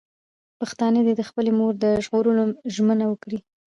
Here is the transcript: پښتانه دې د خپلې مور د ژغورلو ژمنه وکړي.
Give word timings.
پښتانه 0.59 0.99
دې 1.05 1.13
د 1.17 1.21
خپلې 1.29 1.51
مور 1.59 1.73
د 1.83 1.85
ژغورلو 2.03 2.43
ژمنه 2.75 3.05
وکړي. 3.07 3.39